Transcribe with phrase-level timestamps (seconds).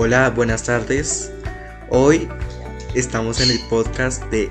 [0.00, 1.32] Hola, buenas tardes.
[1.88, 2.28] Hoy
[2.94, 4.48] estamos en el podcast de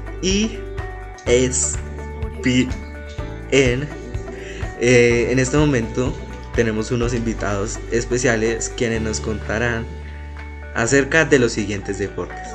[1.25, 1.77] ESPN.
[4.81, 6.13] Eh, en este momento
[6.53, 9.85] tenemos unos invitados especiales quienes nos contarán
[10.75, 12.49] acerca de los siguientes deportes.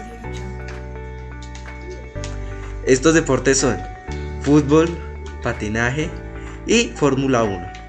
[2.85, 3.79] Estos deportes son
[4.43, 4.91] fútbol,
[5.43, 6.11] patinaje
[6.67, 7.82] y Fórmula 1.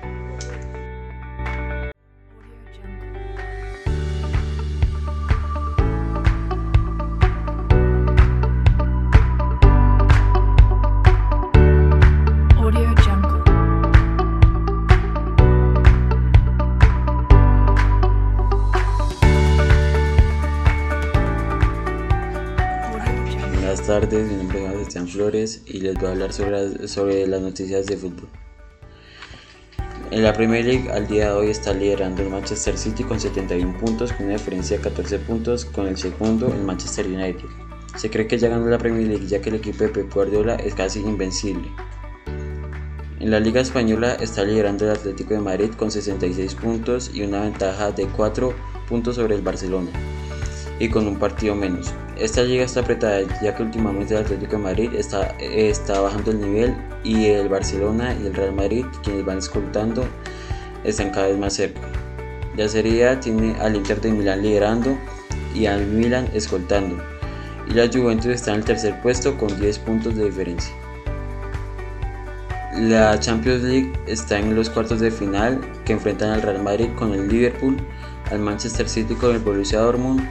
[23.99, 27.85] Tardes, mi nombre es Sebastián Flores y les voy a hablar sobre, sobre las noticias
[27.85, 28.27] de fútbol.
[30.09, 33.77] En la Premier League al día de hoy está liderando el Manchester City con 71
[33.77, 37.45] puntos, con una diferencia de 14 puntos con el segundo, el Manchester United.
[37.95, 40.55] Se cree que ya ganó la Premier League ya que el equipo de Pep Guardiola
[40.55, 41.69] es casi invencible.
[43.19, 47.41] En la Liga Española está liderando el Atlético de Madrid con 66 puntos y una
[47.41, 48.55] ventaja de 4
[48.89, 49.91] puntos sobre el Barcelona
[50.79, 51.93] y con un partido menos.
[52.23, 56.39] Esta liga está apretada ya que últimamente el Atlético de Madrid está, está bajando el
[56.39, 60.05] nivel y el Barcelona y el Real Madrid, quienes van escoltando,
[60.85, 61.81] están cada vez más cerca.
[62.55, 64.97] Ya sería tiene al Inter de Milán liderando
[65.53, 66.95] y al Milan escoltando.
[67.67, 70.73] Y la Juventus está en el tercer puesto con 10 puntos de diferencia.
[72.79, 77.13] La Champions League está en los cuartos de final que enfrentan al Real Madrid con
[77.13, 77.75] el Liverpool,
[78.31, 80.25] al Manchester City con el Borussia Dortmund,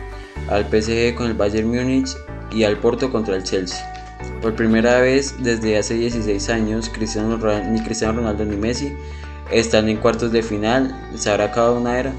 [0.48, 2.16] al PSG con el Bayern Múnich
[2.50, 3.88] y al Porto contra el Chelsea.
[4.40, 7.38] Por primera vez desde hace 16 años, Cristiano
[7.70, 8.92] ni Cristiano Ronaldo ni Messi
[9.50, 10.94] están en cuartos de final.
[11.14, 12.12] ¿Se habrá acabado una era?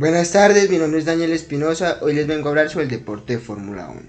[0.00, 1.98] Buenas tardes, mi nombre es Daniel Espinosa.
[2.00, 4.00] Hoy les vengo a hablar sobre el deporte de Fórmula 1.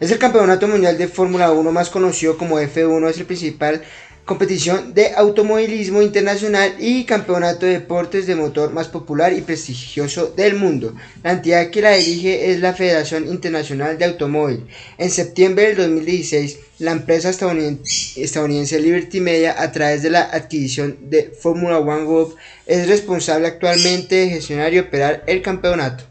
[0.00, 3.82] Es el campeonato mundial de Fórmula 1 más conocido como F1, es el principal
[4.28, 10.54] competición de automovilismo internacional y campeonato de deportes de motor más popular y prestigioso del
[10.54, 10.94] mundo.
[11.22, 14.66] La entidad que la dirige es la Federación Internacional de Automóvil.
[14.98, 21.30] En septiembre del 2016, la empresa estadounidense Liberty Media, a través de la adquisición de
[21.30, 26.04] Formula One Group, es responsable actualmente de gestionar y operar el campeonato.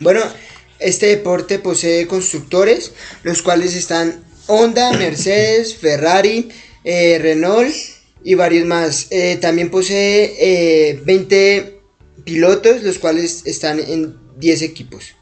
[0.00, 0.22] Bueno,
[0.80, 6.48] este deporte posee constructores, los cuales están Honda, Mercedes, Ferrari,
[6.82, 7.74] eh, Renault
[8.24, 9.06] y varios más.
[9.10, 11.80] Eh, también posee 20 eh,
[12.24, 15.14] pilotos, los cuales están en 10 equipos.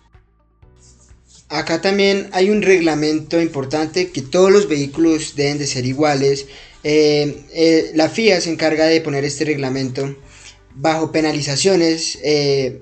[1.48, 6.46] Acá también hay un reglamento importante que todos los vehículos deben de ser iguales.
[6.82, 10.16] la FIA se encarga de poner este reglamento
[10.74, 12.18] bajo penalizaciones,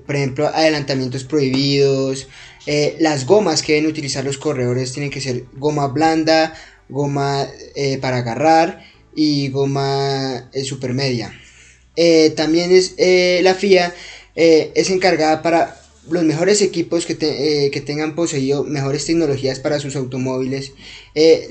[0.05, 2.27] por ejemplo, adelantamientos prohibidos,
[2.65, 6.53] eh, las gomas que deben utilizar los corredores tienen que ser goma blanda,
[6.89, 8.83] goma eh, para agarrar
[9.15, 11.33] y goma eh, supermedia.
[12.35, 12.95] también es
[13.41, 13.93] la FIA
[14.35, 15.79] es encargada para
[16.09, 20.73] los mejores equipos que, que, tengan poseído mejores tecnologías para sus automóviles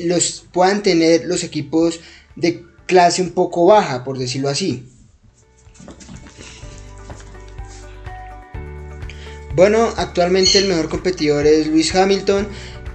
[0.01, 2.01] los puedan tener los equipos
[2.37, 4.85] de clase un poco baja por decirlo así
[9.55, 12.49] Bueno, actualmente el mejor competidor es Luis Hamilton,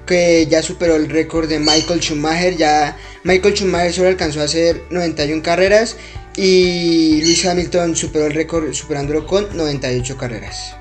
[0.06, 2.58] que ya superó el récord de Michael Schumacher.
[2.58, 5.96] Ya Michael Schumacher solo alcanzó a hacer 91 carreras
[6.36, 10.79] y Luis Hamilton superó el récord superándolo con 98 carreras.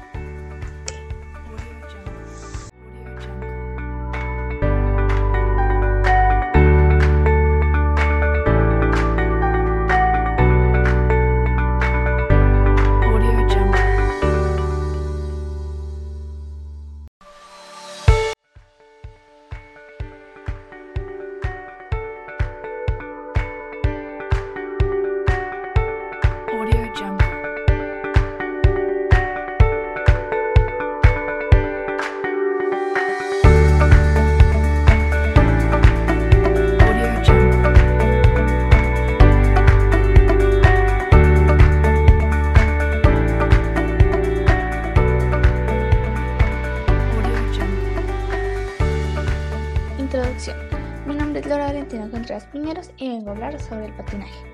[51.48, 54.44] Nicolás Piñeros y vengo a hablar sobre el patinaje.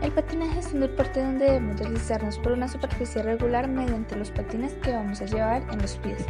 [0.00, 4.72] El patinaje es un deporte donde debemos deslizarnos por una superficie regular mediante los patines
[4.82, 6.24] que vamos a llevar en los pies.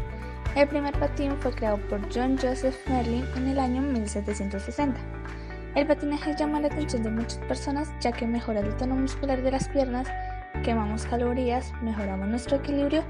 [0.56, 4.98] El primer patín fue creado por John Joseph Merlin en el año 1760.
[5.76, 9.52] El patinaje llama la atención de muchas personas ya que mejora el tono muscular de
[9.52, 10.08] las piernas,
[10.64, 13.04] quemamos calorías, mejoramos nuestro equilibrio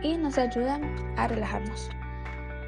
[0.00, 0.78] y nos ayuda
[1.16, 1.90] a relajarnos.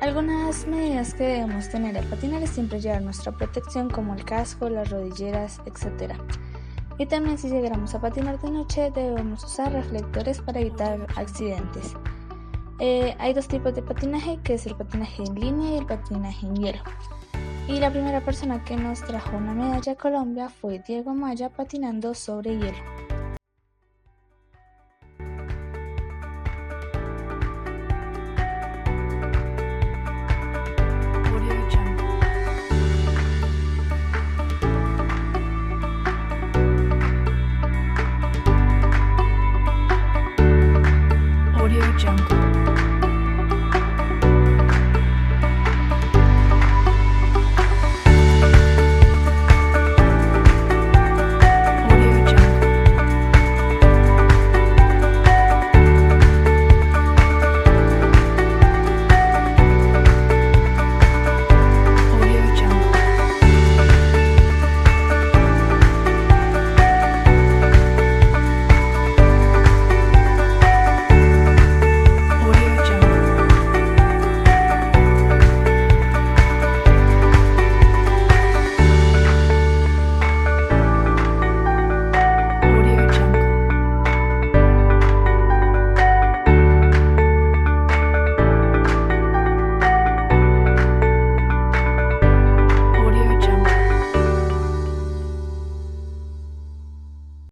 [0.05, 4.69] Algunas medidas que debemos tener al patinar es siempre llevar nuestra protección como el casco,
[4.69, 6.13] las rodilleras, etc.
[6.99, 11.95] Y también si llegáramos a patinar de noche debemos usar reflectores para evitar accidentes.
[12.81, 16.49] Eh, hay dos tipos de patinaje, que es el patinaje en línea y el patinaje
[16.49, 16.83] en hielo.
[17.67, 22.13] Y la primera persona que nos trajo una medalla a Colombia fue Diego Maya patinando
[22.13, 22.94] sobre hielo.
[41.97, 42.54] 掌控。